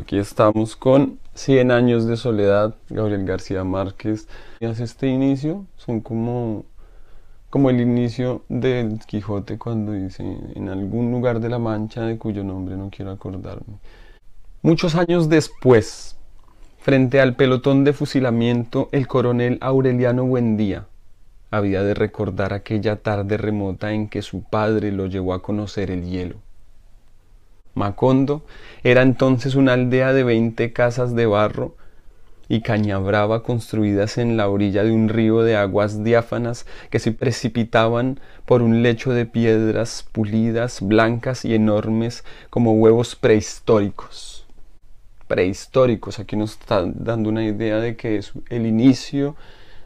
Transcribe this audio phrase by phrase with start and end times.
[0.00, 4.28] Aquí estamos con 100 años de soledad, Gabriel García Márquez.
[4.66, 6.64] Hace este inicio, son como,
[7.50, 10.24] como el inicio del Quijote cuando dice
[10.54, 13.78] en algún lugar de la Mancha de cuyo nombre no quiero acordarme.
[14.62, 16.16] Muchos años después,
[16.78, 20.86] frente al pelotón de fusilamiento, el coronel Aureliano Buendía
[21.50, 26.08] había de recordar aquella tarde remota en que su padre lo llevó a conocer el
[26.08, 26.36] hielo.
[27.74, 28.42] Macondo
[28.82, 31.76] era entonces una aldea de veinte casas de barro
[32.50, 38.18] y cañabrava construidas en la orilla de un río de aguas diáfanas que se precipitaban
[38.44, 44.48] por un lecho de piedras pulidas, blancas y enormes como huevos prehistóricos.
[45.28, 49.36] Prehistóricos, aquí nos está dando una idea de que es el inicio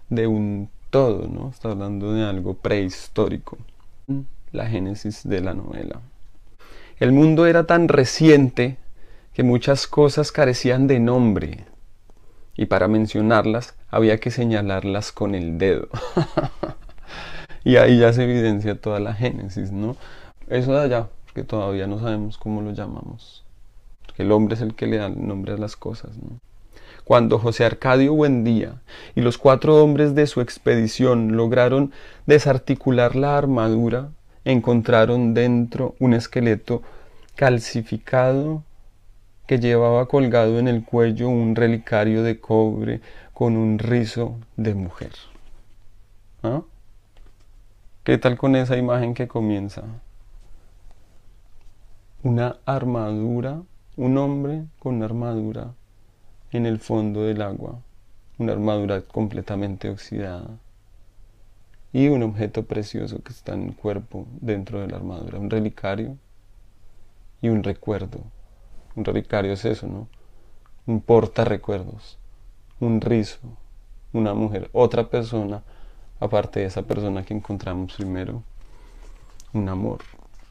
[0.08, 1.50] de un todo, ¿no?
[1.50, 3.58] Está hablando de algo prehistórico.
[4.52, 6.00] La génesis de la novela.
[6.98, 8.76] El mundo era tan reciente
[9.32, 11.64] que muchas cosas carecían de nombre
[12.56, 15.88] y para mencionarlas había que señalarlas con el dedo.
[17.64, 19.96] y ahí ya se evidencia toda la génesis, ¿no?
[20.48, 23.44] Eso de allá, porque todavía no sabemos cómo lo llamamos.
[24.06, 26.38] Porque el hombre es el que le da nombre a las cosas, ¿no?
[27.04, 28.80] Cuando José Arcadio Buendía
[29.14, 31.92] y los cuatro hombres de su expedición lograron
[32.26, 34.08] desarticular la armadura,
[34.44, 36.82] encontraron dentro un esqueleto
[37.34, 38.62] calcificado
[39.46, 43.00] que llevaba colgado en el cuello un relicario de cobre
[43.32, 45.12] con un rizo de mujer.
[46.42, 46.62] ¿Ah?
[48.04, 49.82] ¿Qué tal con esa imagen que comienza?
[52.22, 53.62] Una armadura,
[53.96, 55.74] un hombre con una armadura
[56.52, 57.80] en el fondo del agua,
[58.38, 60.58] una armadura completamente oxidada
[61.94, 66.18] y un objeto precioso que está en el cuerpo dentro de la armadura, un relicario
[67.40, 68.18] y un recuerdo.
[68.96, 70.08] Un relicario es eso, ¿no?
[70.86, 72.18] Un porta recuerdos,
[72.80, 73.38] un rizo,
[74.12, 75.62] una mujer, otra persona,
[76.18, 78.42] aparte de esa persona que encontramos primero,
[79.52, 80.00] un amor.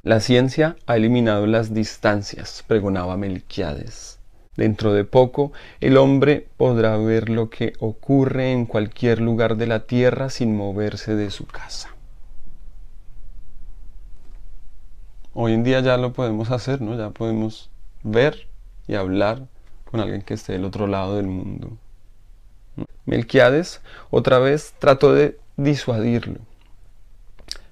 [0.01, 4.17] La ciencia ha eliminado las distancias, pregonaba Melquiades.
[4.55, 9.85] Dentro de poco el hombre podrá ver lo que ocurre en cualquier lugar de la
[9.85, 11.89] tierra sin moverse de su casa.
[15.33, 16.95] Hoy en día ya lo podemos hacer, ¿no?
[16.95, 17.71] Ya podemos
[18.03, 18.47] ver
[18.87, 19.47] y hablar
[19.89, 21.77] con alguien que esté del otro lado del mundo.
[23.05, 23.81] Melquiades
[24.11, 26.39] otra vez trató de disuadirlo,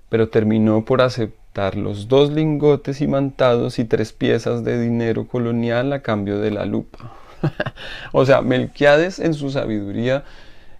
[0.09, 1.40] pero terminó por aceptar
[1.75, 7.13] los dos lingotes imantados y tres piezas de dinero colonial a cambio de la lupa.
[8.13, 10.23] o sea, Melquiades en su sabiduría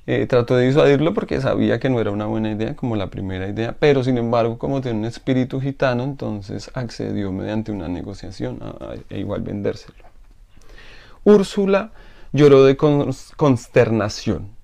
[0.08, 3.48] eh, trató de disuadirlo porque sabía que no era una buena idea como la primera
[3.48, 8.96] idea, pero sin embargo como tiene un espíritu gitano, entonces accedió mediante una negociación a,
[9.10, 10.06] e igual vendérselo.
[11.24, 11.92] Úrsula
[12.32, 14.61] lloró de consternación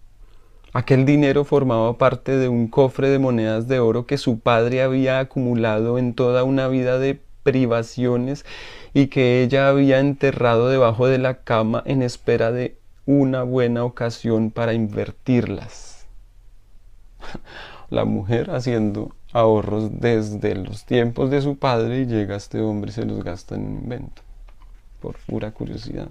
[0.77, 5.17] Aquel dinero formaba parte de un cofre de monedas de oro que su padre había
[5.17, 8.45] acumulado en toda una vida de privaciones
[8.93, 12.77] y que ella había enterrado debajo de la cama en espera de
[13.07, 16.05] una buena ocasión para invertirlas.
[17.89, 22.93] La mujer haciendo ahorros desde los tiempos de su padre y llega este hombre y
[22.93, 24.21] se los gasta en un invento,
[25.01, 26.09] por pura curiosidad.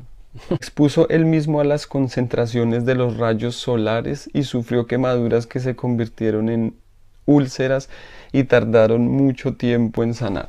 [0.51, 5.77] Expuso él mismo a las concentraciones de los rayos solares y sufrió quemaduras que se
[5.77, 6.77] convirtieron en
[7.25, 7.89] úlceras
[8.33, 10.49] y tardaron mucho tiempo en sanar.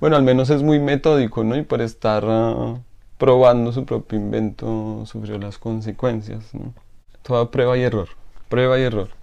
[0.00, 1.56] Bueno, al menos es muy metódico, ¿no?
[1.56, 2.78] Y por estar ah,
[3.18, 6.74] probando su propio invento sufrió las consecuencias, ¿no?
[7.22, 8.08] Toda prueba y error,
[8.48, 9.21] prueba y error.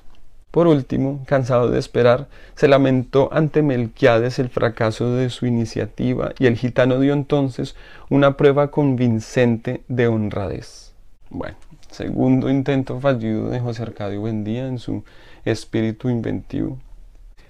[0.52, 6.48] Por último, cansado de esperar, se lamentó ante Melquiades el fracaso de su iniciativa y
[6.48, 7.76] el gitano dio entonces
[8.10, 10.94] una prueba convincente de honradez.
[11.30, 11.56] Bueno,
[11.92, 15.04] segundo intento fallido de José Arcadio Buendía en su
[15.46, 16.80] espíritu inventivo.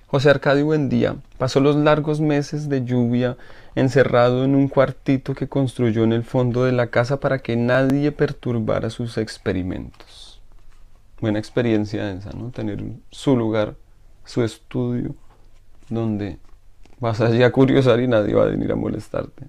[0.07, 3.37] José Arcadio Buendía pasó los largos meses de lluvia
[3.75, 8.11] encerrado en un cuartito que construyó en el fondo de la casa para que nadie
[8.11, 10.18] perturbara sus experimentos
[11.19, 12.49] buena experiencia esa, ¿no?
[12.51, 13.75] Tener su lugar,
[14.25, 15.15] su estudio,
[15.89, 16.37] donde
[16.99, 19.47] vas allí a curiosar y nadie va a venir a molestarte.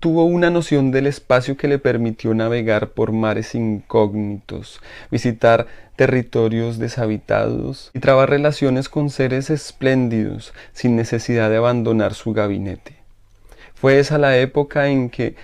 [0.00, 4.80] Tuvo una noción del espacio que le permitió navegar por mares incógnitos,
[5.10, 5.66] visitar
[5.96, 12.96] territorios deshabitados y trabar relaciones con seres espléndidos sin necesidad de abandonar su gabinete.
[13.74, 15.36] Fue esa la época en que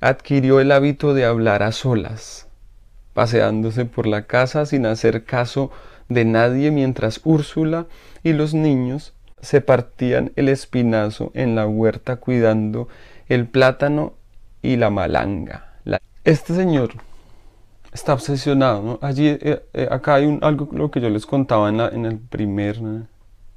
[0.00, 2.48] adquirió el hábito de hablar a solas,
[3.14, 5.70] paseándose por la casa sin hacer caso
[6.08, 7.86] de nadie mientras Úrsula
[8.22, 12.88] y los niños se partían el espinazo en la huerta cuidando
[13.28, 14.14] el plátano
[14.62, 15.68] y la malanga.
[16.24, 16.90] Este señor
[17.92, 19.00] está obsesionado.
[19.02, 22.18] Allí, eh, eh, acá hay un, algo lo que yo les contaba en, en el
[22.18, 22.78] primer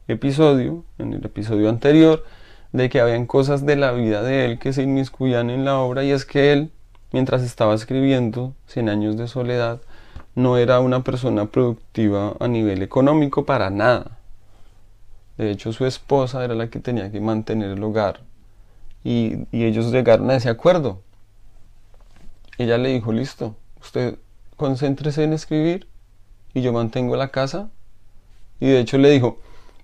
[0.08, 2.24] episodio, en el episodio anterior,
[2.72, 6.04] de que habían cosas de la vida de él que se inmiscuían en la obra
[6.04, 6.72] y es que él,
[7.16, 9.80] mientras estaba escribiendo Cien años de soledad,
[10.36, 14.18] no era una persona productiva a nivel económico para nada.
[15.38, 18.20] De hecho, su esposa era la que tenía que mantener el hogar
[19.02, 21.04] y, y ellos llegaron a ese acuerdo.
[22.58, 24.18] Ella le dijo, listo, usted
[24.58, 25.88] concéntrese en escribir
[26.54, 27.70] y yo mantengo la casa.
[28.60, 29.40] Y de hecho le dijo,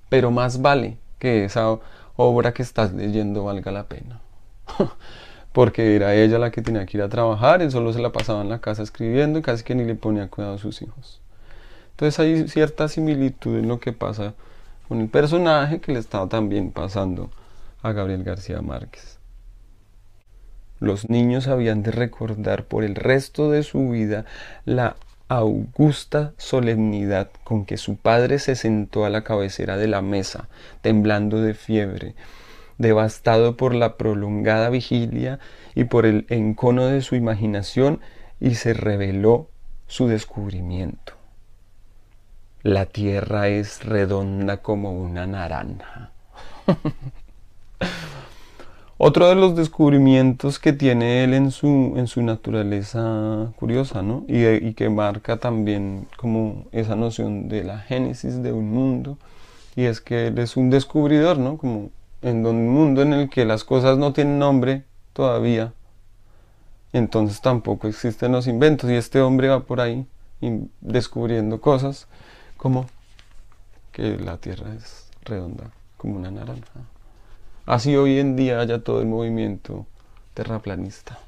[0.09, 1.79] pero más vale que esa
[2.17, 4.19] obra que estás leyendo valga la pena.
[5.53, 8.41] Porque era ella la que tenía que ir a trabajar, él solo se la pasaba
[8.41, 11.21] en la casa escribiendo y casi que ni le ponía cuidado a sus hijos.
[11.91, 14.33] Entonces hay cierta similitud en lo que pasa
[14.87, 17.29] con el personaje que le estaba también pasando
[17.81, 19.19] a Gabriel García Márquez.
[20.79, 24.25] Los niños habían de recordar por el resto de su vida
[24.65, 24.95] la
[25.27, 30.49] augusta solemnidad con que su padre se sentó a la cabecera de la mesa,
[30.81, 32.15] temblando de fiebre,
[32.81, 35.39] devastado por la prolongada vigilia
[35.75, 37.99] y por el encono de su imaginación,
[38.39, 39.49] y se reveló
[39.87, 41.13] su descubrimiento.
[42.63, 46.11] La tierra es redonda como una naranja.
[49.03, 54.25] Otro de los descubrimientos que tiene él en su, en su naturaleza curiosa, ¿no?
[54.27, 59.17] Y, que marca también como esa noción de la génesis de un mundo,
[59.75, 61.57] y es que él es un descubridor, ¿no?
[61.57, 61.89] Como
[62.21, 64.83] en un mundo en el que las cosas no tienen nombre
[65.13, 65.73] todavía,
[66.93, 70.05] entonces tampoco existen los inventos, y este hombre va por ahí
[70.81, 72.07] descubriendo cosas
[72.57, 72.87] como
[73.91, 76.81] que la Tierra es redonda como una naranja.
[77.65, 79.85] Así hoy en día haya todo el movimiento
[80.33, 81.19] terraplanista.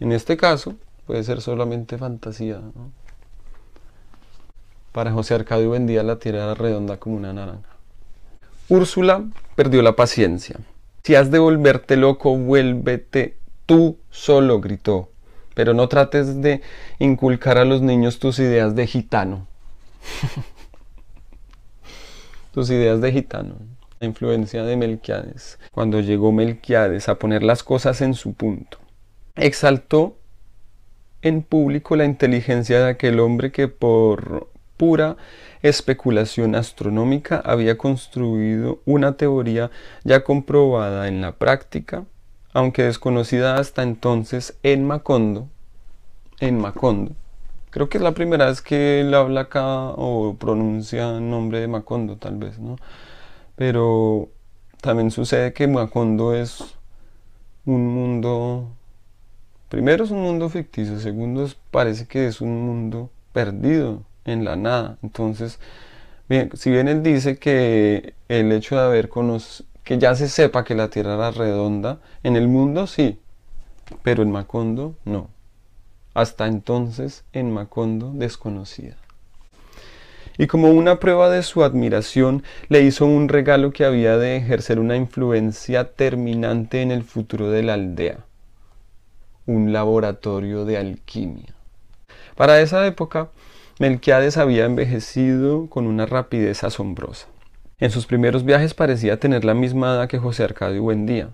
[0.00, 0.74] En este caso
[1.06, 2.60] puede ser solamente fantasía.
[4.92, 7.76] Para José Arcadio Buendía la tierra era redonda como una naranja.
[8.70, 9.24] Úrsula
[9.56, 10.56] perdió la paciencia.
[11.02, 13.36] Si has de volverte loco, vuélvete
[13.66, 15.10] tú solo, gritó.
[15.54, 16.62] Pero no trates de
[16.98, 19.46] inculcar a los niños tus ideas de gitano.
[22.52, 23.56] tus ideas de gitano
[24.00, 28.78] la influencia de Melquiades, cuando llegó Melquiades a poner las cosas en su punto.
[29.36, 30.16] Exaltó
[31.20, 34.49] en público la inteligencia de aquel hombre que por
[34.80, 35.18] pura
[35.60, 39.70] especulación astronómica había construido una teoría
[40.04, 42.06] ya comprobada en la práctica,
[42.54, 45.50] aunque desconocida hasta entonces en Macondo,
[46.38, 47.12] en Macondo.
[47.68, 52.16] Creo que es la primera vez que él habla acá o pronuncia nombre de Macondo,
[52.16, 52.76] tal vez, ¿no?
[53.56, 54.30] Pero
[54.80, 56.64] también sucede que Macondo es
[57.66, 58.70] un mundo,
[59.68, 64.98] primero es un mundo ficticio, segundo parece que es un mundo perdido en la nada.
[65.02, 65.58] Entonces,
[66.28, 70.64] bien, si bien él dice que el hecho de haber conocido, que ya se sepa
[70.64, 73.18] que la Tierra era redonda, en el mundo sí,
[74.02, 75.28] pero en Macondo no.
[76.14, 78.96] Hasta entonces en Macondo desconocida
[80.40, 84.78] y como una prueba de su admiración le hizo un regalo que había de ejercer
[84.78, 88.20] una influencia terminante en el futuro de la aldea,
[89.44, 91.54] un laboratorio de alquimia.
[92.36, 93.28] Para esa época,
[93.80, 97.28] Melquiades había envejecido con una rapidez asombrosa.
[97.78, 101.30] En sus primeros viajes parecía tener la misma edad que José Arcadio Buendía,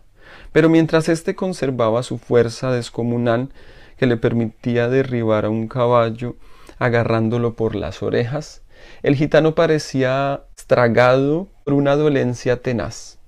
[0.53, 3.49] pero mientras éste conservaba su fuerza descomunal
[3.97, 6.37] que le permitía derribar a un caballo
[6.79, 8.63] agarrándolo por las orejas,
[9.03, 13.19] el gitano parecía estragado por una dolencia tenaz.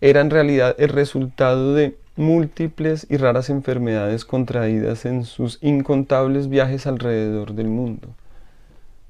[0.00, 6.86] Era en realidad el resultado de múltiples y raras enfermedades contraídas en sus incontables viajes
[6.86, 8.08] alrededor del mundo.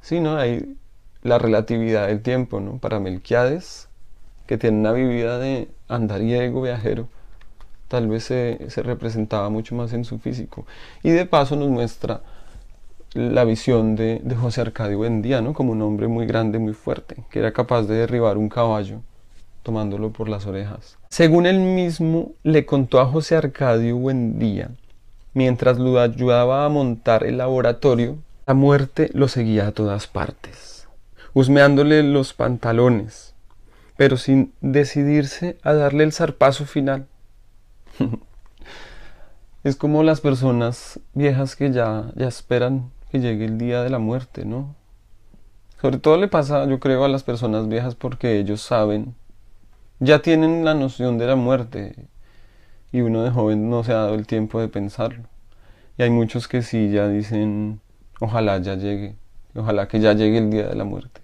[0.01, 0.37] Sí, ¿no?
[0.37, 0.77] Hay
[1.23, 2.79] la relatividad del tiempo, ¿no?
[2.79, 3.89] Para Melquiades,
[4.47, 7.09] que tiene una vida de andariego, viajero,
[7.89, 10.65] tal vez se, se representaba mucho más en su físico.
[11.03, 12.23] Y de paso nos muestra
[13.15, 15.53] la visión de, José Arcadio Buendía, ¿no?
[15.53, 19.03] como un hombre muy grande, muy fuerte, que era capaz de derribar un caballo
[19.63, 20.99] tomándolo por las orejas.
[21.11, 24.71] Según él mismo le contó a José Arcadio Buendía,
[25.35, 30.89] mientras lo ayudaba a montar el laboratorio, la muerte lo seguía a todas partes,
[31.35, 33.35] husmeándole los pantalones,
[33.97, 37.07] pero sin decidirse a darle el zarpazo final.
[39.65, 43.99] es como las personas viejas que ya, ya esperan que llegue el día de la
[43.99, 44.75] muerte, ¿no?
[45.81, 49.15] Sobre todo le pasa, yo creo, a las personas viejas porque ellos saben,
[50.01, 51.95] ya tienen la noción de la muerte
[52.91, 55.25] y uno de joven no se ha dado el tiempo de pensarlo.
[55.99, 57.81] Y hay muchos que sí ya dicen,
[58.19, 59.15] ojalá ya llegue,
[59.55, 61.21] ojalá que ya llegue el día de la muerte.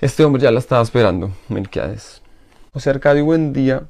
[0.00, 2.22] Este hombre ya la estaba esperando, Melquiades.
[2.72, 3.84] José Arcadio Buendía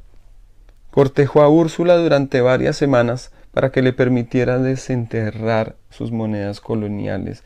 [0.90, 7.43] cortejó a Úrsula durante varias semanas para que le permitiera desenterrar sus monedas coloniales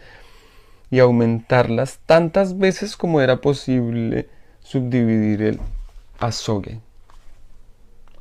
[0.90, 4.28] y aumentarlas tantas veces como era posible
[4.62, 5.60] subdividir el
[6.18, 6.80] azogue,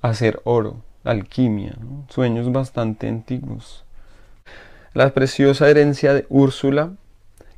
[0.01, 1.75] hacer oro, alquimia,
[2.09, 3.83] sueños bastante antiguos.
[4.93, 6.91] La preciosa herencia de Úrsula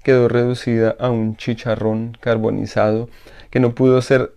[0.03, 3.09] quedó reducida a un chicharrón carbonizado
[3.49, 4.33] que no pudo ser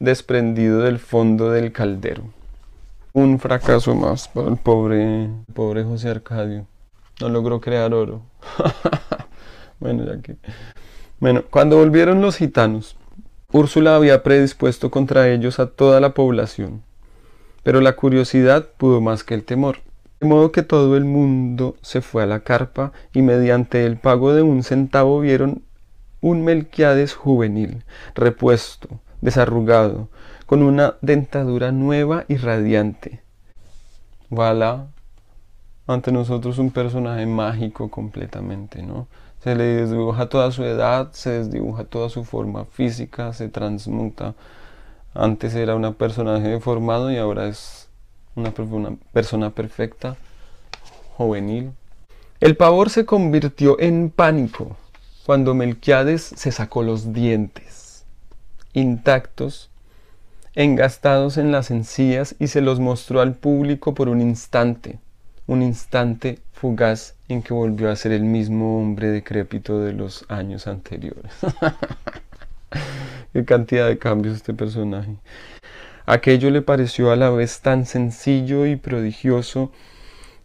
[0.00, 2.24] desprendido del fondo del caldero.
[3.12, 6.66] Un fracaso más para el pobre, pobre José Arcadio.
[7.20, 8.22] No logró crear oro.
[9.80, 10.36] bueno, ya que.
[11.20, 12.96] Bueno, cuando volvieron los gitanos,
[13.56, 16.82] Úrsula había predispuesto contra ellos a toda la población.
[17.62, 19.76] Pero la curiosidad pudo más que el temor.
[20.18, 24.34] De modo que todo el mundo se fue a la carpa y mediante el pago
[24.34, 25.62] de un centavo vieron
[26.20, 27.84] un Melquiades juvenil,
[28.16, 28.88] repuesto,
[29.20, 30.08] desarrugado,
[30.46, 33.22] con una dentadura nueva y radiante.
[34.30, 34.88] Voilà,
[35.86, 39.06] ante nosotros un personaje mágico completamente, ¿no?
[39.44, 44.34] Se le desdibuja toda su edad, se desdibuja toda su forma física, se transmuta.
[45.12, 47.90] Antes era un personaje deformado y ahora es
[48.36, 50.16] una, una persona perfecta,
[51.18, 51.72] juvenil.
[52.40, 54.78] El pavor se convirtió en pánico
[55.26, 58.06] cuando Melquiades se sacó los dientes
[58.72, 59.70] intactos
[60.54, 65.00] engastados en las encías y se los mostró al público por un instante,
[65.46, 70.66] un instante fugaz en que volvió a ser el mismo hombre decrépito de los años
[70.66, 71.32] anteriores.
[73.32, 75.16] Qué cantidad de cambios este personaje.
[76.06, 79.72] Aquello le pareció a la vez tan sencillo y prodigioso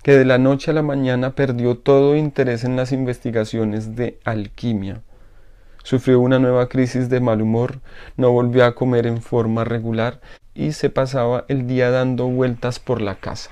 [0.04, 5.02] que de la noche a la mañana perdió todo interés en las investigaciones de alquimia
[5.84, 7.80] Sufrió una nueva crisis de mal humor,
[8.18, 10.20] no volvió a comer en forma regular
[10.54, 13.52] y se pasaba el día dando vueltas por la casa.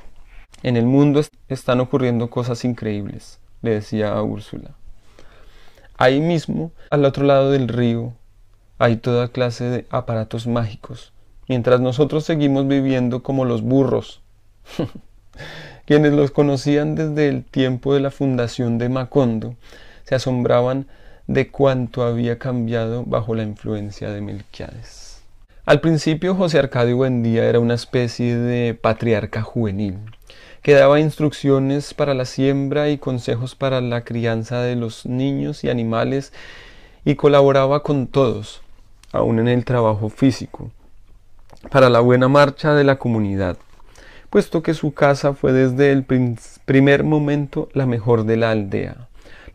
[0.64, 4.72] En el mundo están ocurriendo cosas increíbles, le decía a Úrsula.
[5.98, 8.14] Ahí mismo, al otro lado del río,
[8.80, 11.14] hay toda clase de aparatos mágicos,
[11.48, 14.22] mientras nosotros seguimos viviendo como los burros.
[15.86, 19.56] Quienes los conocían desde el tiempo de la fundación de Macondo
[20.04, 20.88] se asombraban
[21.28, 25.22] de cuánto había cambiado bajo la influencia de Melquiades.
[25.66, 29.98] Al principio José Arcadio Buendía era una especie de patriarca juvenil,
[30.62, 35.70] que daba instrucciones para la siembra y consejos para la crianza de los niños y
[35.70, 36.34] animales
[37.06, 38.62] y colaboraba con todos,
[39.12, 40.72] aun en el trabajo físico,
[41.72, 43.58] para la buena marcha de la comunidad,
[44.30, 46.04] puesto que su casa fue desde el
[46.66, 49.07] primer momento la mejor de la aldea.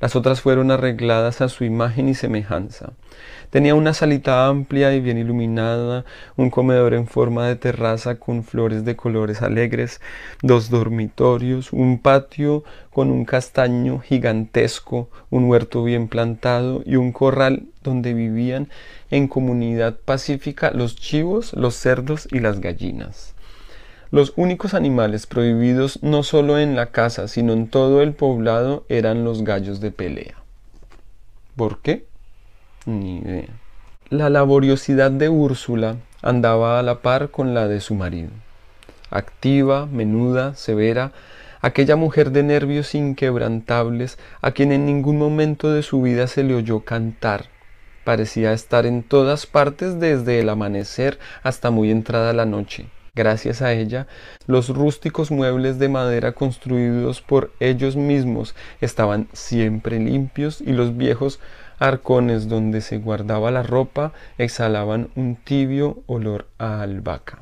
[0.03, 2.95] Las otras fueron arregladas a su imagen y semejanza.
[3.51, 6.05] Tenía una salita amplia y bien iluminada,
[6.37, 10.01] un comedor en forma de terraza con flores de colores alegres,
[10.43, 17.69] dos dormitorios, un patio con un castaño gigantesco, un huerto bien plantado y un corral
[17.85, 18.71] donde vivían
[19.09, 23.32] en comunidad pacífica los chivos, los cerdos y las gallinas.
[24.13, 29.25] Los únicos animales prohibidos no solo en la casa, sino en todo el poblado eran
[29.25, 30.35] los gallos de pelea.
[31.57, 32.05] ¿Por qué?
[32.85, 33.49] Ni idea.
[34.11, 38.29] La laboriosidad de Úrsula andaba a la par con la de su marido.
[39.09, 41.13] Activa, menuda, severa,
[41.63, 46.55] aquella mujer de nervios inquebrantables a quien en ningún momento de su vida se le
[46.55, 47.47] oyó cantar.
[48.05, 52.91] Parecía estar en todas partes desde el amanecer hasta muy entrada la noche.
[53.15, 54.07] Gracias a ella,
[54.47, 61.39] los rústicos muebles de madera construidos por ellos mismos estaban siempre limpios y los viejos
[61.79, 67.41] arcones donde se guardaba la ropa exhalaban un tibio olor a albahaca.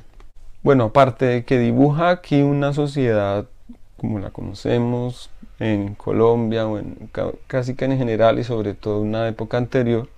[0.65, 3.47] Bueno, aparte de que dibuja aquí una sociedad
[3.97, 7.09] como la conocemos en Colombia o en
[7.47, 10.09] casi que en general y sobre todo en una época anterior,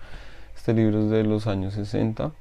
[0.56, 2.32] este libro es de los años 60,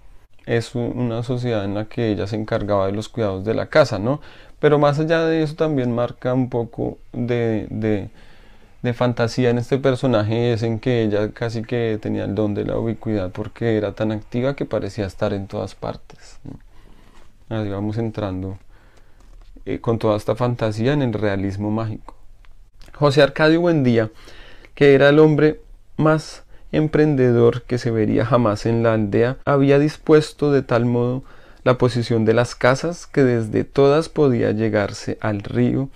[0.45, 4.00] es una sociedad en la que ella se encargaba de los cuidados de la casa,
[4.00, 4.21] ¿no?
[4.60, 8.10] Pero más allá de eso también marca un poco de, de,
[8.93, 12.77] fantasía en este personaje, es en que ella casi que tenía el don de la
[12.77, 16.39] ubicuidad porque era tan activa que parecía estar en todas partes.
[17.50, 18.57] Así vamos entrando
[19.65, 22.15] eh, con toda esta fantasía en el realismo mágico.
[22.93, 24.10] José Arcadio Buendía,
[24.75, 25.62] que era el hombre
[25.98, 31.23] más emprendedor que se vería jamás en la aldea, había dispuesto de tal modo
[31.63, 35.89] la posición de las casas, que desde todas podía llegarse al río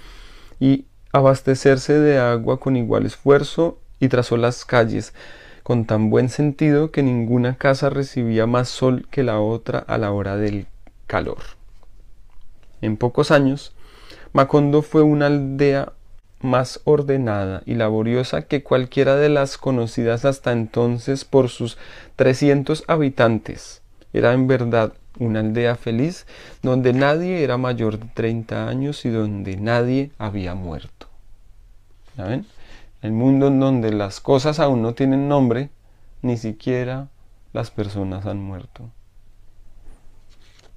[0.59, 5.13] y abastecerse de agua con igual esfuerzo, y trazó las calles
[5.63, 10.11] con tan buen sentido que ninguna casa recibía más sol que la otra a la
[10.11, 10.67] hora del
[11.07, 11.39] calor.
[12.81, 13.73] En pocos años,
[14.33, 15.93] Macondo fue una aldea
[16.41, 21.77] más ordenada y laboriosa que cualquiera de las conocidas hasta entonces por sus
[22.15, 23.81] 300 habitantes.
[24.13, 26.25] Era en verdad una aldea feliz
[26.61, 31.07] donde nadie era mayor de 30 años y donde nadie había muerto.
[32.17, 32.45] ¿Ya ven?
[33.01, 35.69] El mundo en donde las cosas aún no tienen nombre,
[36.21, 37.07] ni siquiera
[37.53, 38.89] las personas han muerto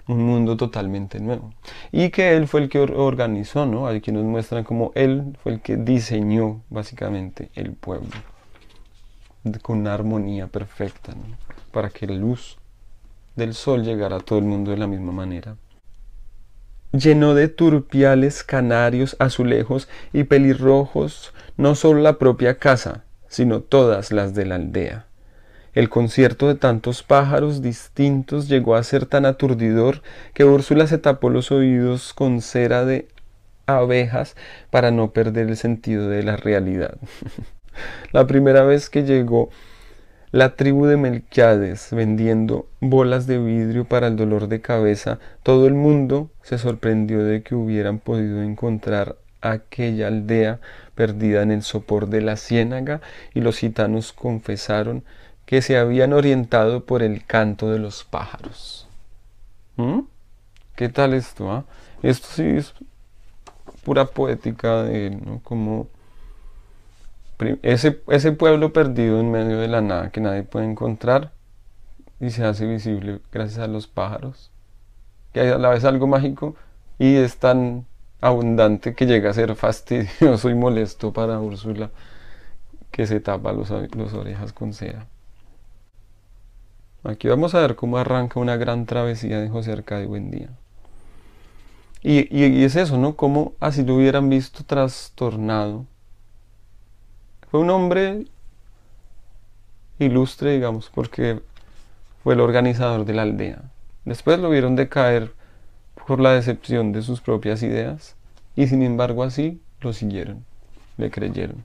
[0.08, 1.52] un mundo totalmente nuevo.
[1.92, 3.86] Y que él fue el que organizó, ¿no?
[3.86, 8.10] Aquí nos muestran como él fue el que diseñó básicamente el pueblo
[9.62, 11.36] con una armonía perfecta, ¿no?
[11.72, 12.58] Para que la luz
[13.36, 15.56] del sol llegara a todo el mundo de la misma manera.
[16.92, 24.34] Llenó de turpiales, canarios, azulejos y pelirrojos no solo la propia casa, sino todas las
[24.34, 25.07] de la aldea.
[25.78, 30.02] El concierto de tantos pájaros distintos llegó a ser tan aturdidor
[30.34, 33.06] que Úrsula se tapó los oídos con cera de
[33.64, 34.34] abejas
[34.70, 36.96] para no perder el sentido de la realidad.
[38.12, 39.50] la primera vez que llegó
[40.32, 45.74] la tribu de Melquiades vendiendo bolas de vidrio para el dolor de cabeza, todo el
[45.74, 50.58] mundo se sorprendió de que hubieran podido encontrar aquella aldea
[50.96, 53.00] perdida en el sopor de la ciénaga
[53.32, 55.04] y los gitanos confesaron
[55.48, 58.86] que se habían orientado por el canto de los pájaros.
[59.76, 60.00] ¿Mm?
[60.76, 61.50] ¿Qué tal esto?
[61.50, 61.64] Ah?
[62.02, 62.74] Esto sí es
[63.82, 65.40] pura poética de ¿no?
[65.42, 65.88] como
[67.62, 67.92] ese,
[68.32, 71.32] pueblo perdido en medio de la nada que nadie puede encontrar
[72.20, 74.50] y se hace visible gracias a los pájaros,
[75.32, 76.56] que a la vez algo mágico
[76.98, 77.86] y es tan
[78.20, 81.90] abundante que llega a ser fastidioso y molesto para Úrsula
[82.90, 85.06] que se tapa los, los orejas con cera.
[87.04, 90.50] Aquí vamos a ver cómo arranca una gran travesía de José Arcadio Buendía.
[92.02, 93.14] Y, y, es eso, ¿no?
[93.14, 95.86] Como así lo hubieran visto trastornado.
[97.50, 98.26] Fue un hombre
[99.98, 101.40] ilustre, digamos, porque
[102.22, 103.62] fue el organizador de la aldea.
[104.04, 105.32] Después lo vieron decaer
[106.06, 108.16] por la decepción de sus propias ideas
[108.56, 110.44] y sin embargo así lo siguieron,
[110.96, 111.64] le creyeron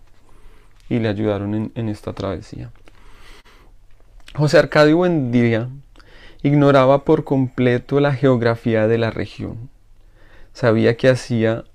[0.90, 2.72] y le ayudaron en esta travesía.
[4.36, 5.70] José Arcadio Buendía
[6.42, 9.70] ignoraba por completo la geografía de la región.
[10.54, 11.66] Sabía que hacia,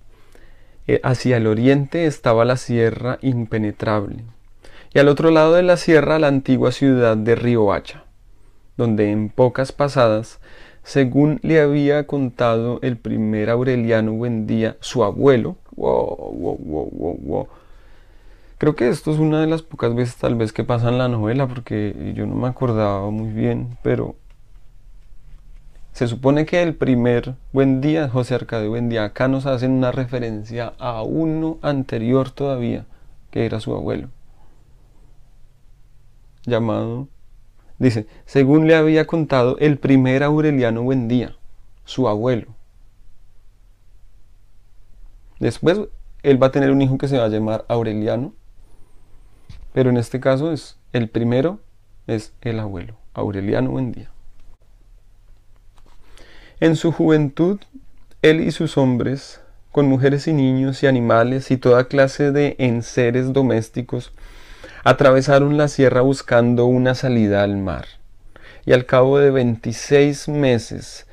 [0.89, 4.25] eh, hacia el oriente estaba la sierra impenetrable
[4.93, 8.03] y al otro lado de la sierra la antigua ciudad de Riohacha,
[8.77, 10.41] donde en pocas pasadas,
[10.83, 15.57] según le había contado el primer Aureliano Buendía, su abuelo,
[18.59, 21.07] Creo que esto es una de las pocas veces tal vez que pasa en la
[21.09, 24.17] novela porque yo no me acordaba muy bien, pero
[25.93, 29.93] se supone que el primer buen día, José Arcadio Buen Día, acá nos hacen una
[29.93, 32.87] referencia a uno anterior todavía,
[33.31, 34.09] que era su abuelo,
[36.45, 37.07] llamado,
[37.79, 41.37] dice, según le había contado el primer Aureliano Buendía,
[41.85, 42.49] su abuelo.
[45.39, 45.81] Después
[46.25, 48.35] él va a tener un hijo que se va a llamar Aureliano
[49.73, 51.61] pero en este caso es el primero
[52.09, 54.11] es el abuelo, Aureliano Buendía.
[56.59, 57.61] En su juventud,
[58.23, 63.33] él y sus hombres, con mujeres y niños y animales y toda clase de enseres
[63.33, 64.13] domésticos,
[64.85, 67.87] atravesaron la sierra buscando una salida al mar.
[68.65, 71.07] Y al cabo de 26 meses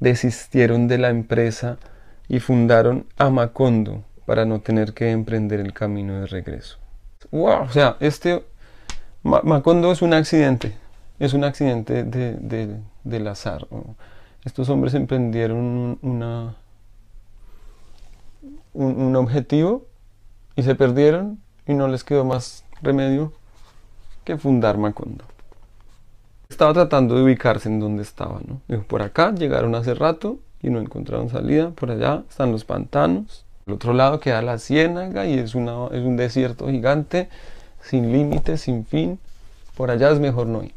[0.00, 1.78] desistieron de la empresa
[2.28, 6.78] y fundaron Amacondo para no tener que emprender el camino de regreso
[7.36, 8.44] wow, o sea, este
[9.22, 10.76] Macondo es un accidente,
[11.18, 13.66] es un accidente de, del azar.
[14.44, 16.54] Estos hombres emprendieron una,
[18.72, 19.86] un, objetivo
[20.54, 23.32] y se perdieron y no les quedó más remedio
[24.24, 25.24] que fundar Macondo.
[26.48, 28.60] Estaba tratando de ubicarse en donde estaba, ¿no?
[28.84, 33.72] Por acá llegaron hace rato y no encontraron salida, por allá están los pantanos, al
[33.72, 37.28] otro lado queda la ciénaga y es un desierto gigante,
[37.80, 39.18] sin límites, sin fin.
[39.76, 40.74] Por allá es mejor no ir.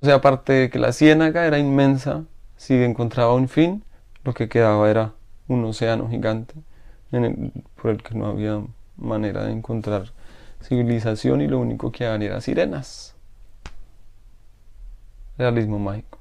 [0.00, 2.24] O sea, aparte de que la ciénaga era inmensa,
[2.56, 3.82] si encontraba un fin,
[4.22, 5.14] lo que quedaba era
[5.48, 6.54] un océano gigante
[7.10, 8.62] por el que no había
[8.96, 10.12] manera de encontrar
[10.62, 13.16] civilización y lo único que había era sirenas.
[15.36, 16.18] Realismo mágico.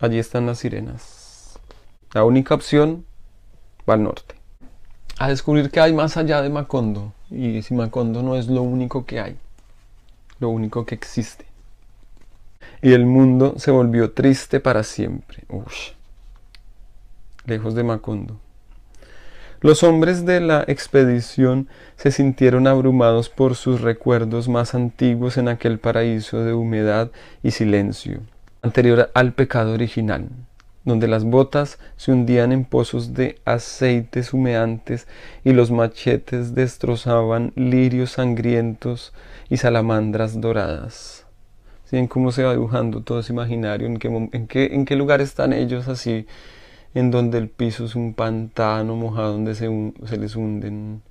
[0.00, 1.58] Allí están las sirenas.
[2.12, 3.04] La única opción
[3.88, 4.34] va al norte.
[5.18, 7.12] A descubrir qué hay más allá de Macondo.
[7.30, 9.36] Y si Macondo no es lo único que hay.
[10.38, 11.46] Lo único que existe.
[12.82, 15.44] Y el mundo se volvió triste para siempre.
[15.48, 15.92] Ush.
[17.46, 18.38] Lejos de Macondo.
[19.62, 25.78] Los hombres de la expedición se sintieron abrumados por sus recuerdos más antiguos en aquel
[25.78, 27.10] paraíso de humedad
[27.42, 28.20] y silencio,
[28.60, 30.28] anterior al pecado original,
[30.86, 35.06] donde las botas se hundían en pozos de aceites humeantes
[35.44, 39.12] y los machetes destrozaban lirios sangrientos
[39.50, 41.26] y salamandras doradas.
[41.84, 42.08] ¿Sí?
[42.08, 43.86] cómo se va dibujando todo ese imaginario?
[43.86, 43.98] ¿En
[44.32, 46.26] en en qué lugar están ellos así?
[46.96, 49.68] en donde el piso es un pantano mojado donde se,
[50.06, 51.02] se les hunden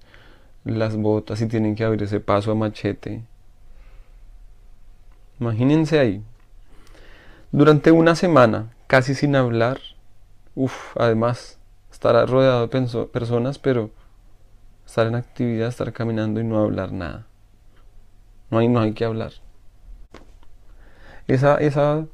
[0.64, 3.22] las botas y tienen que abrir ese paso a machete.
[5.40, 6.24] Imagínense ahí.
[7.56, 9.80] Durante una semana, casi sin hablar,
[10.56, 11.58] uff, además,
[11.90, 13.92] estar rodeado de personas, pero
[14.86, 17.28] estar en actividad, estar caminando y no hablar nada.
[18.52, 19.32] No hay, no hay que hablar.
[21.30, 22.08] Esa, esa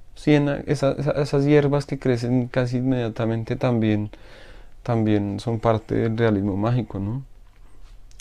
[0.68, 4.12] esas hierbas que crecen casi inmediatamente también,
[4.84, 7.24] también son parte del realismo mágico, ¿no?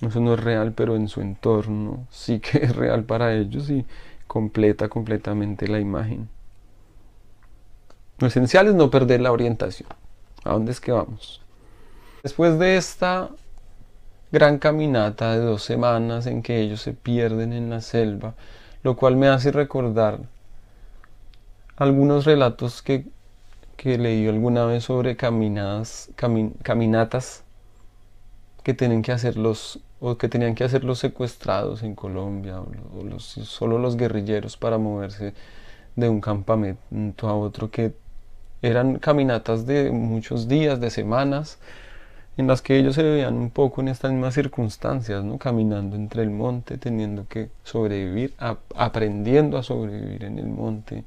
[0.01, 3.85] Eso no es real, pero en su entorno sí que es real para ellos y
[4.27, 6.31] completa completamente la imagen.
[8.21, 9.89] Lo esencial es no perder la orientación.
[10.45, 11.43] ¿A dónde es que vamos?
[12.23, 13.31] Después de esta
[14.31, 18.35] gran caminata de dos semanas en que ellos se pierden en la selva,
[18.83, 20.21] lo cual me hace recordar
[21.77, 23.07] algunos relatos que,
[23.77, 26.11] que leí alguna vez sobre caminadas,
[26.63, 27.43] caminatas
[28.63, 33.19] que tienen que hacer los o que tenían que hacer los secuestrados en Colombia o,
[33.19, 35.35] solo los guerrilleros para moverse
[35.97, 37.95] de un campamento a otro que
[38.63, 41.59] eran caminatas de muchos días, de semanas,
[42.37, 45.39] en las que ellos se veían un poco en estas mismas circunstancias, ¿no?
[45.39, 48.35] caminando entre el monte, teniendo que sobrevivir,
[48.77, 51.05] aprendiendo a sobrevivir en el monte,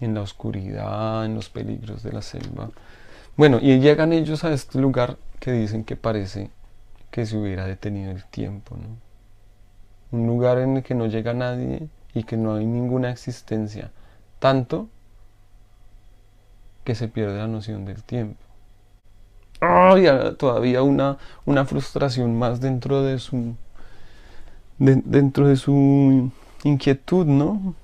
[0.00, 2.70] en la oscuridad, en los peligros de la selva.
[3.36, 6.50] Bueno, y llegan ellos a este lugar que dicen que parece
[7.10, 10.18] que se hubiera detenido el tiempo, ¿no?
[10.18, 13.90] Un lugar en el que no llega nadie y que no hay ninguna existencia,
[14.38, 14.88] tanto
[16.84, 18.40] que se pierde la noción del tiempo.
[19.60, 20.06] ¡Ay!
[20.38, 23.54] todavía una, una frustración más dentro de su
[24.78, 26.32] dentro de su
[26.64, 27.74] inquietud, ¿no?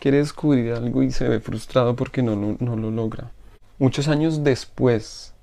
[0.00, 3.32] quiere descubrir algo y se ve frustrado porque no lo, logra.
[3.78, 5.34] Muchos años después,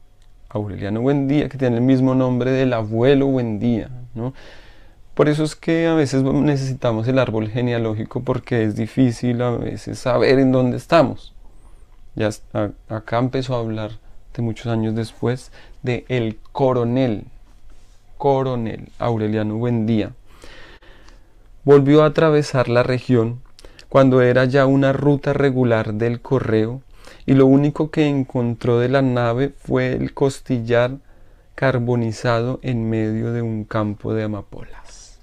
[0.48, 4.34] Aureliano Buendía, que tiene el mismo nombre del abuelo Buendía, ¿no?
[5.14, 10.00] Por eso es que a veces necesitamos el árbol genealógico porque es difícil a veces
[10.00, 11.33] saber en dónde estamos.
[12.16, 12.30] Ya
[12.90, 13.92] acá empezó a hablar
[14.36, 17.26] de muchos años después de el coronel,
[18.18, 20.14] coronel Aureliano Buendía.
[21.64, 23.42] Volvió a atravesar la región
[23.90, 26.82] cuando era ya una ruta regular del correo
[27.26, 30.98] y lo único que encontró de la nave fue el costillar
[31.56, 35.20] carbonizado en medio de un campo de amapolas.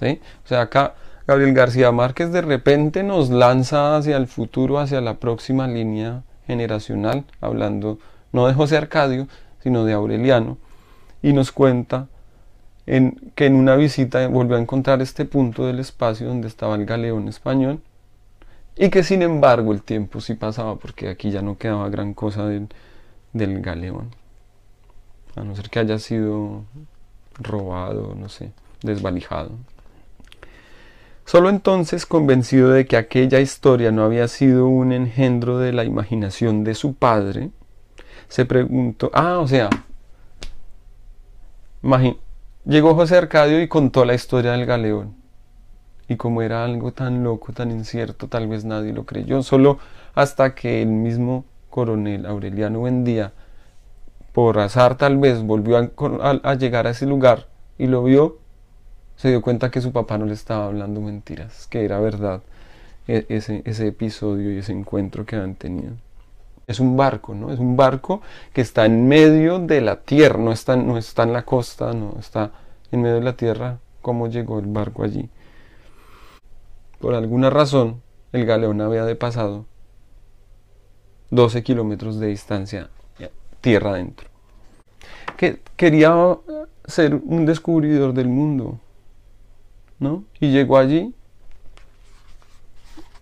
[0.00, 0.20] ¿Sí?
[0.44, 0.94] O sea, acá
[1.26, 7.24] Gabriel García Márquez de repente nos lanza hacia el futuro, hacia la próxima línea generacional,
[7.40, 7.98] hablando
[8.32, 9.26] no de José Arcadio,
[9.62, 10.58] sino de Aureliano,
[11.22, 12.08] y nos cuenta
[12.86, 16.84] en, que en una visita volvió a encontrar este punto del espacio donde estaba el
[16.84, 17.80] galeón español
[18.76, 22.46] y que sin embargo el tiempo sí pasaba porque aquí ya no quedaba gran cosa
[22.46, 22.68] del,
[23.32, 24.10] del galeón.
[25.36, 26.64] A no ser que haya sido
[27.38, 29.52] robado, no sé, desvalijado.
[31.24, 36.64] Solo entonces, convencido de que aquella historia no había sido un engendro de la imaginación
[36.64, 37.50] de su padre,
[38.28, 39.70] se preguntó, ah, o sea,
[42.64, 45.14] llegó José Arcadio y contó la historia del galeón.
[46.08, 49.78] Y como era algo tan loco, tan incierto, tal vez nadie lo creyó, solo
[50.14, 53.32] hasta que el mismo coronel Aureliano Buendía,
[54.32, 58.38] por azar tal vez, volvió a, llegar a ese lugar y lo vio,
[59.16, 62.42] se dio cuenta que su papá no le estaba hablando mentiras, que era verdad
[63.06, 65.92] e, ese, ese episodio y ese encuentro que han tenido.
[66.66, 67.52] Es un barco, ¿no?
[67.52, 68.22] Es un barco
[68.52, 72.16] que está en medio de la tierra, no está, no está en la costa, no
[72.18, 72.52] está
[72.90, 73.78] en medio de la tierra.
[74.00, 75.28] ¿Cómo llegó el barco allí?
[77.00, 79.66] Por alguna razón, el galeón había de pasado
[81.30, 82.88] 12 kilómetros de distancia
[83.64, 84.28] tierra adentro.
[85.38, 86.14] Que quería
[86.84, 88.78] ser un descubridor del mundo,
[89.98, 90.24] ¿no?
[90.40, 91.14] Y llegó allí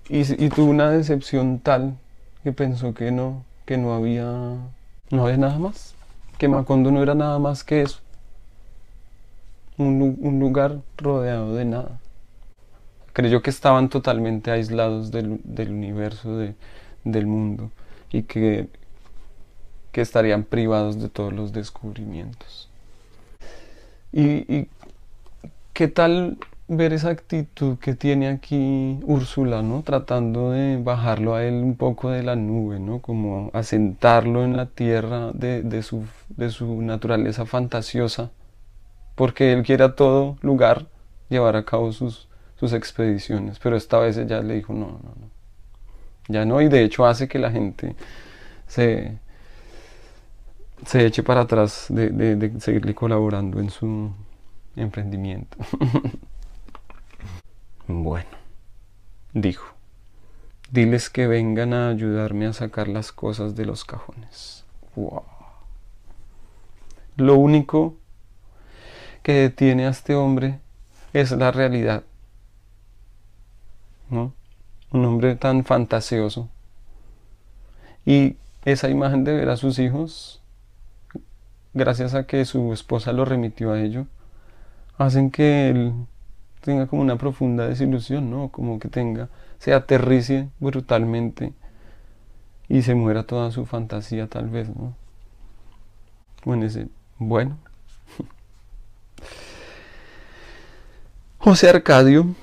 [0.09, 1.97] y, tuvo una decepción tal
[2.43, 4.27] que pensó que no, que no había,
[5.11, 5.95] no había nada más,
[6.39, 8.01] que Macondo no era nada más que eso,
[9.79, 11.99] un, un lugar rodeado de nada.
[13.15, 16.55] Creyó que estaban totalmente aislados del, del universo, de,
[17.05, 17.71] del mundo,
[18.11, 18.69] y que,
[19.93, 22.69] que estarían privados de todos los descubrimientos.
[24.13, 24.69] Y, y
[25.73, 26.39] qué tal
[26.77, 29.83] ver esa actitud que tiene aquí Úrsula, ¿no?
[29.83, 33.01] Tratando de bajarlo a él un poco de la nube, ¿no?
[33.01, 38.31] Como asentarlo en la tierra de, su, de su naturaleza fantasiosa,
[39.15, 40.87] porque él quiere a todo lugar
[41.29, 45.31] llevar a cabo sus, sus expediciones, pero esta vez ella le dijo, no, no, no,
[46.29, 47.97] ya no, y de hecho hace que la gente
[48.67, 49.19] se,
[50.87, 54.11] se eche para atrás de, de, de seguirle colaborando en su
[54.77, 55.57] emprendimiento.
[57.95, 58.31] Bueno,
[59.35, 59.75] dijo,
[60.71, 64.65] diles que vengan a ayudarme a sacar las cosas de los cajones.
[67.17, 67.95] Lo único
[69.23, 70.59] que detiene a este hombre
[71.13, 72.03] es la realidad.
[74.09, 74.33] ¿No?
[74.91, 76.49] Un hombre tan fantasioso.
[78.07, 80.43] Y esa imagen de ver a sus hijos,
[81.75, 84.07] gracias a que su esposa lo remitió a ello,
[84.97, 85.93] hacen que él
[86.63, 88.49] tenga como una profunda desilusión, ¿no?
[88.49, 91.53] Como que tenga, se aterrice brutalmente
[92.69, 94.95] y se muera toda su fantasía tal vez, ¿no?
[96.45, 96.67] Bueno,
[97.19, 97.59] bueno.
[101.39, 102.35] José Arcadio,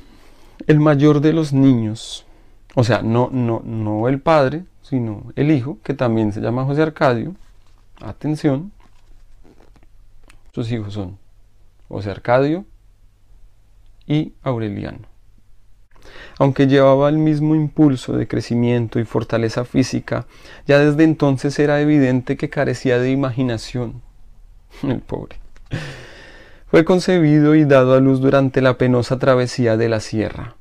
[0.68, 2.26] el mayor de los niños,
[2.76, 6.82] o sea, no, no, no el padre, sino el hijo, que también se llama José
[6.82, 7.36] Arcadio,
[8.02, 8.74] atención,
[10.52, 11.18] sus hijos son
[11.88, 12.66] José Arcadio,
[14.10, 15.08] y Aureliano.
[16.40, 20.26] Aunque llevaba el mismo impulso de crecimiento y fortaleza física,
[20.66, 24.02] ya desde entonces era evidente que carecía de imaginación.
[24.84, 25.38] El pobre.
[26.68, 30.56] Fue concebido y dado a luz durante la penosa travesía de la sierra,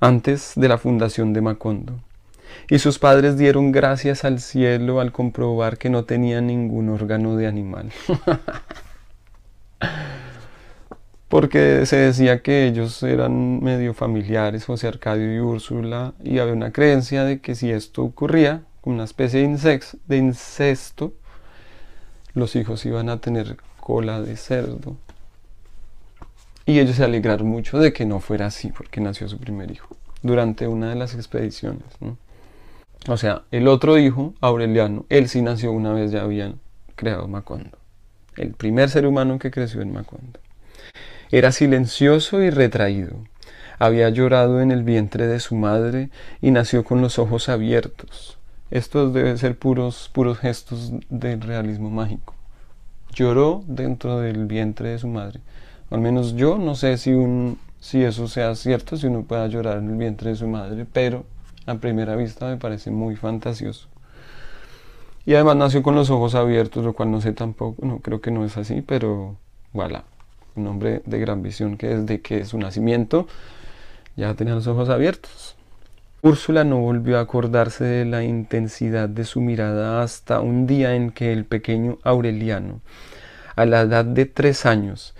[0.00, 2.00] antes de la fundación de Macondo,
[2.68, 7.46] y sus padres dieron gracias al cielo al comprobar que no tenía ningún órgano de
[7.46, 7.92] animal.
[11.36, 16.72] porque se decía que ellos eran medio familiares, José Arcadio y Úrsula, y había una
[16.72, 21.12] creencia de que si esto ocurría, una especie de, incesto,
[22.32, 24.96] los hijos iban a tener cola de cerdo.
[26.64, 29.94] Y ellos se alegraron mucho de que no fuera así, porque nació su primer hijo,
[30.22, 31.84] durante una de las expediciones.
[33.08, 36.60] O sea, el otro hijo, Aureliano, él sí nació una vez ya habían
[36.94, 37.76] creado Macondo.
[38.38, 40.40] El primer ser humano que creció en Macondo.
[41.32, 43.16] Era silencioso y retraído.
[43.78, 46.10] Había llorado en el vientre de su madre
[46.40, 48.38] y nació con los ojos abiertos.
[48.70, 52.34] Estos deben ser puros, puros gestos del realismo mágico.
[53.12, 55.40] Lloró dentro del vientre de su madre.
[55.90, 59.78] Al menos yo no sé si, un, si eso sea cierto, si uno pueda llorar
[59.78, 61.24] en el vientre de su madre, pero
[61.66, 63.88] a primera vista me parece muy fantasioso.
[65.24, 68.30] Y además nació con los ojos abiertos, lo cual no sé tampoco, no creo que
[68.30, 69.36] no es así, pero
[69.72, 70.04] voilà
[70.56, 73.26] un hombre de gran visión que desde que su nacimiento
[74.16, 75.56] ya tenía los ojos abiertos.
[76.22, 81.10] Úrsula no volvió a acordarse de la intensidad de su mirada hasta un día en
[81.10, 82.80] que el pequeño Aureliano,
[83.54, 85.14] a la edad de tres años,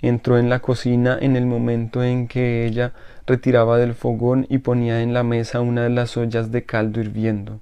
[0.00, 2.94] entró en la cocina en el momento en que ella
[3.26, 7.60] retiraba del fogón y ponía en la mesa una de las ollas de caldo hirviendo.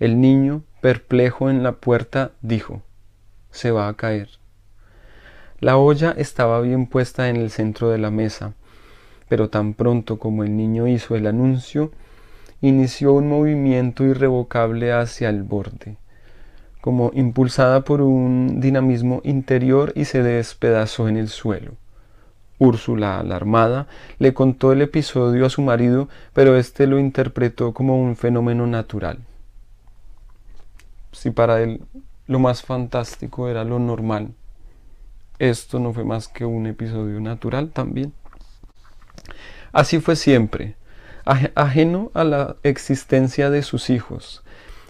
[0.00, 2.82] El niño, perplejo en la puerta, dijo
[3.50, 4.39] Se va a caer.
[5.60, 8.54] La olla estaba bien puesta en el centro de la mesa,
[9.28, 11.92] pero tan pronto como el niño hizo el anuncio,
[12.62, 15.98] inició un movimiento irrevocable hacia el borde,
[16.80, 21.72] como impulsada por un dinamismo interior y se despedazó en el suelo.
[22.58, 23.86] Úrsula, alarmada,
[24.18, 29.18] le contó el episodio a su marido, pero éste lo interpretó como un fenómeno natural.
[31.12, 31.82] Si para él
[32.26, 34.32] lo más fantástico era lo normal,
[35.40, 38.12] esto no fue más que un episodio natural también.
[39.72, 40.76] Así fue siempre,
[41.24, 44.44] ajeno a la existencia de sus hijos,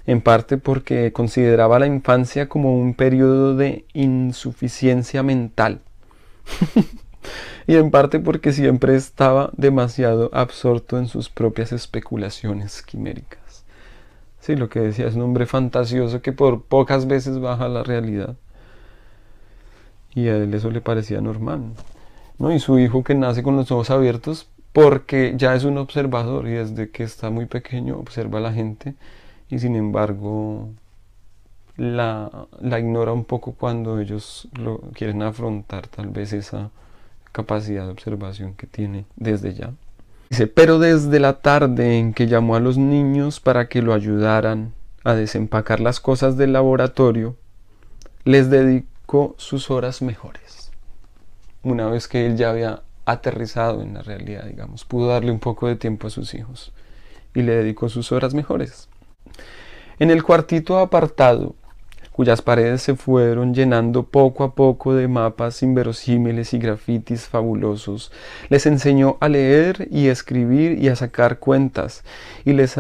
[0.07, 5.83] en parte porque consideraba la infancia como un periodo de insuficiencia mental,
[7.67, 13.65] y en parte porque siempre estaba demasiado absorto en sus propias especulaciones quiméricas.
[14.41, 18.37] Sí, lo que decía es un hombre fantasioso que por pocas veces baja la realidad
[20.15, 21.63] y a él eso le parecía normal.
[22.39, 22.53] ¿no?
[22.53, 26.53] Y su hijo que nace con los ojos abiertos porque ya es un observador y
[26.53, 28.95] desde que está muy pequeño observa a la gente
[29.49, 30.69] y sin embargo
[31.77, 36.71] la, la ignora un poco cuando ellos lo quieren afrontar tal vez esa
[37.33, 39.73] capacidad de observación que tiene desde ya.
[40.29, 44.73] Dice, pero desde la tarde en que llamó a los niños para que lo ayudaran
[45.03, 47.37] a desempacar las cosas del laboratorio,
[48.25, 48.49] les
[49.37, 50.71] sus horas mejores.
[51.63, 55.67] Una vez que él ya había aterrizado en la realidad, digamos, pudo darle un poco
[55.67, 56.73] de tiempo a sus hijos
[57.35, 58.89] y le dedicó sus horas mejores.
[59.99, 61.57] En el cuartito apartado,
[62.13, 68.13] cuyas paredes se fueron llenando poco a poco de mapas inverosímiles y grafitis fabulosos,
[68.49, 72.05] les enseñó a leer y escribir y a sacar cuentas,
[72.45, 72.77] y les,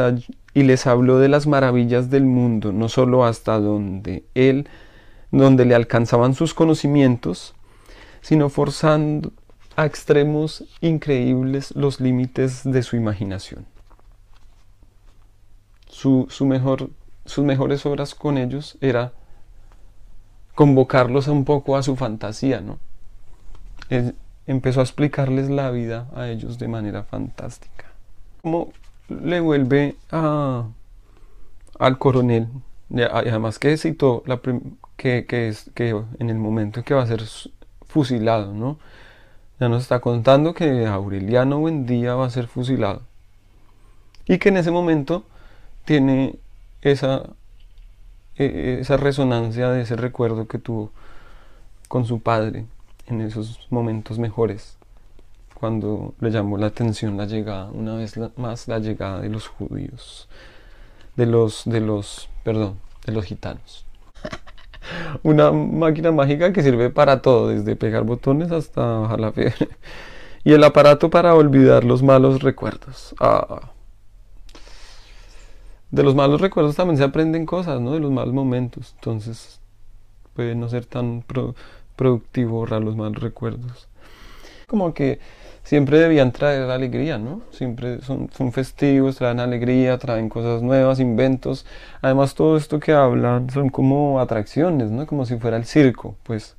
[0.54, 4.68] y les habló de las maravillas del mundo, no sólo hasta donde él,
[5.30, 7.54] donde le alcanzaban sus conocimientos,
[8.20, 9.32] sino forzando
[9.76, 13.66] a extremos increíbles los límites de su imaginación.
[15.88, 16.90] Su, mejor,
[17.24, 19.12] sus mejores obras con ellos era
[20.54, 22.78] convocarlos un poco a su fantasía, ¿no?
[24.46, 27.86] empezó a explicarles la vida a ellos de manera fantástica.
[28.42, 28.72] Como
[29.08, 30.68] le vuelve a,
[31.78, 32.48] al coronel,
[33.12, 34.22] además que citó
[34.96, 37.22] que, que, es, que en el momento en que va a ser
[37.87, 38.79] fusilado, ¿no?
[39.59, 43.03] Ya nos está contando que Aureliano Buendía va a ser fusilado.
[44.26, 45.24] Y que en ese momento
[45.85, 46.38] tiene
[46.83, 47.24] esa,
[48.37, 50.92] e, esa resonancia de ese recuerdo que tuvo
[51.88, 52.64] con su padre
[53.07, 54.79] en esos momentos mejores,
[55.55, 60.26] cuando le llamó la atención la llegada, una vez más la llegada de los judíos,
[61.16, 63.87] de los, de los, perdón, de los gitanos.
[65.22, 69.68] Una máquina mágica que sirve para todo, desde pegar botones hasta bajar la fiebre.
[70.42, 73.14] Y el aparato para olvidar los malos recuerdos.
[73.20, 73.72] Ah.
[75.90, 77.92] De los malos recuerdos también se aprenden cosas, ¿no?
[77.92, 78.94] De los malos momentos.
[78.94, 79.61] Entonces
[80.33, 81.22] puede no ser tan
[81.94, 83.88] productivo borrar los malos recuerdos.
[84.66, 85.20] Como que
[85.70, 87.42] siempre debían traer alegría, ¿no?
[87.52, 91.64] Siempre son, festivos, traen alegría, traen cosas nuevas, inventos.
[92.02, 95.06] Además, todo esto que hablan son como atracciones, ¿no?
[95.06, 96.56] Como si fuera el circo, pues.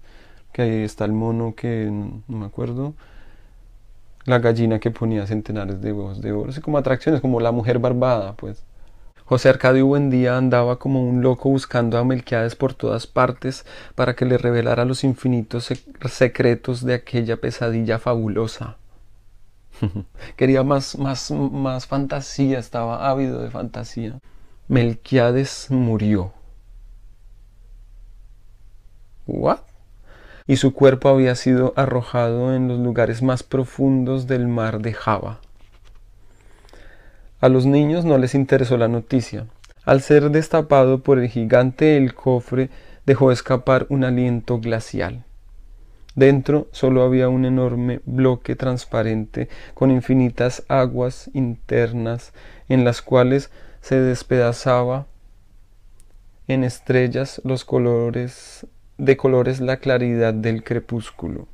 [0.54, 2.93] Que ahí está el mono que, no me acuerdo,
[4.24, 6.52] la gallina que ponía centenares de huevos de oro.
[6.52, 8.63] Así como atracciones, como la mujer barbada, pues.
[9.26, 14.24] José Arcadio Buendía andaba como un loco buscando a Melquiades por todas partes para que
[14.24, 15.69] le revelara los infinitos
[16.06, 18.78] secretos de aquella pesadilla fabulosa.
[20.36, 24.19] Quería más, más, más fantasía, estaba ávido de fantasía.
[24.67, 26.34] Melquiades murió.
[29.27, 29.60] ¿What?
[30.47, 35.39] Y su cuerpo había sido arrojado en los lugares más profundos del mar de Java.
[37.39, 39.47] A los niños no les interesó la noticia.
[39.84, 42.69] Al ser destapado por el gigante el cofre
[43.05, 45.25] dejó escapar un aliento glacial.
[46.15, 52.34] Dentro solo había un enorme bloque transparente con infinitas aguas internas
[52.67, 55.08] en las cuales se despedazaba
[56.47, 61.47] en estrellas los colores de colores la claridad del crepúsculo.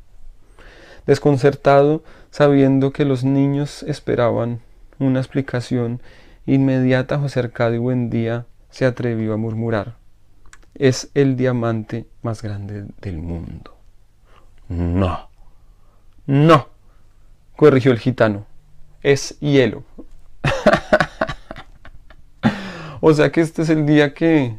[1.06, 4.60] Desconcertado, sabiendo que los niños esperaban
[5.00, 6.02] una explicación
[6.46, 9.98] inmediata, José Arcadio Buendía se atrevió a murmurar:
[10.74, 13.77] Es el diamante más grande del mundo.
[14.70, 15.30] No.
[16.26, 16.68] No.
[17.56, 18.46] corrigió el gitano.
[19.02, 19.84] Es hielo.
[23.02, 24.58] o sea que este es el día que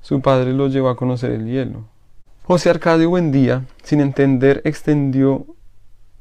[0.00, 1.84] su padre lo llevó a conocer el hielo.
[2.42, 5.46] José Arcadio Buendía, sin entender, extendió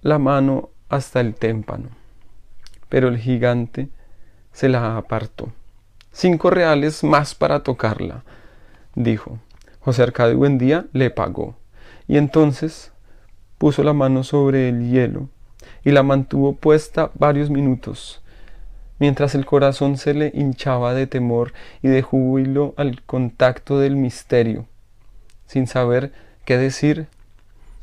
[0.01, 1.89] la mano hasta el témpano,
[2.87, 3.89] pero el gigante
[4.53, 5.51] se la apartó.
[6.13, 8.23] Cinco reales más para tocarla,
[8.95, 9.39] dijo.
[9.81, 11.57] José Arcadio Buendía le pagó
[12.07, 12.91] y entonces
[13.57, 15.29] puso la mano sobre el hielo
[15.83, 18.21] y la mantuvo puesta varios minutos,
[18.99, 24.65] mientras el corazón se le hinchaba de temor y de júbilo al contacto del misterio.
[25.45, 26.11] Sin saber
[26.45, 27.07] qué decir,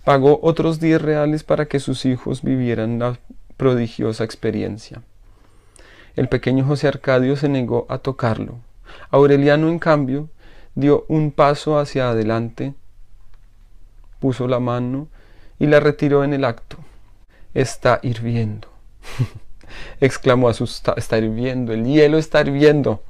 [0.04, 3.18] pagó otros diez reales para que sus hijos vivieran la
[3.56, 5.02] prodigiosa experiencia.
[6.16, 8.58] El pequeño José Arcadio se negó a tocarlo.
[9.10, 10.28] Aureliano, en cambio,
[10.74, 12.74] dio un paso hacia adelante
[14.20, 15.08] puso la mano
[15.58, 16.78] y la retiró en el acto.
[17.54, 18.68] Está hirviendo.
[20.00, 20.96] exclamó asustado.
[20.96, 23.02] Está hirviendo, el hielo está hirviendo.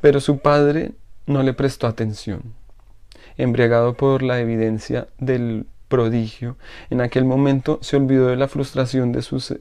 [0.00, 0.92] Pero su padre
[1.26, 2.54] no le prestó atención.
[3.36, 6.56] Embriagado por la evidencia del prodigio,
[6.90, 9.54] en aquel momento se olvidó de la frustración de sus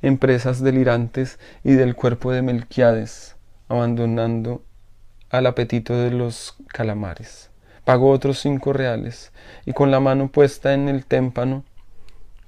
[0.00, 3.36] empresas delirantes y del cuerpo de Melquiades,
[3.68, 4.62] abandonando
[5.30, 7.51] al apetito de los calamares.
[7.84, 9.32] Pagó otros cinco reales
[9.66, 11.64] y con la mano puesta en el témpano,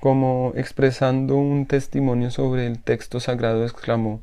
[0.00, 4.20] como expresando un testimonio sobre el texto sagrado, exclamó,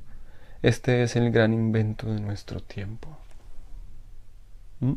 [0.62, 3.18] Este es el gran invento de nuestro tiempo.
[4.80, 4.93] ¿Mm?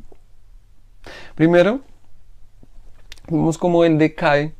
[1.34, 1.80] Primero,
[3.28, 4.52] vemos como él decae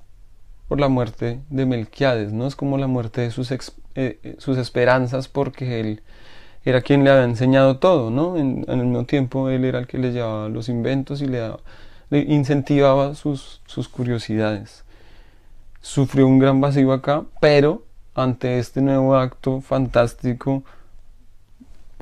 [0.68, 2.46] por la muerte de Melquiades, ¿no?
[2.46, 3.60] Es como la muerte de sus, eh,
[3.94, 6.02] eh, sus esperanzas porque él
[6.64, 8.36] era quien le había enseñado todo, ¿no?
[8.36, 11.52] En, el mismo tiempo él era el que le llevaba los inventos y le,
[12.08, 13.60] le incentivaba sus,
[13.92, 14.84] curiosidades.
[15.82, 17.84] Sufrió un gran vacío acá, pero
[18.14, 20.64] ante este nuevo acto fantástico,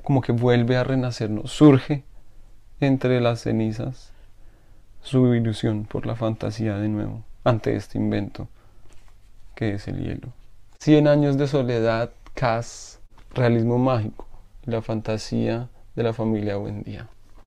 [0.04, 1.46] como que vuelve a renacer, ¿no?
[1.46, 2.04] Surge
[2.80, 4.12] entre las cenizas
[5.02, 8.46] su ilusión por la fantasía de nuevo ante este invento
[9.56, 10.28] que es el hielo.
[10.78, 13.00] Cien años de soledad, Cas,
[13.34, 14.32] realismo mágico
[14.64, 17.08] la fantasía de la familia Buen Día.